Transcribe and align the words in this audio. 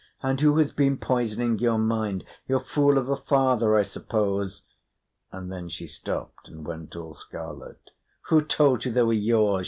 And 0.23 0.41
who 0.41 0.57
has 0.57 0.71
been 0.71 0.97
poisoning 0.97 1.59
your 1.59 1.77
mind? 1.77 2.23
Your 2.47 2.59
fool 2.61 2.97
of 2.97 3.07
a 3.07 3.15
father, 3.15 3.75
I 3.75 3.83
suppose." 3.83 4.63
And 5.31 5.51
then 5.51 5.69
she 5.69 5.85
stopped 5.85 6.47
and 6.47 6.65
went 6.65 6.95
all 6.95 7.13
scarlet. 7.13 7.91
"Who 8.29 8.41
told 8.41 8.83
you 8.83 8.91
they 8.91 9.03
were 9.03 9.13
yours?" 9.13 9.59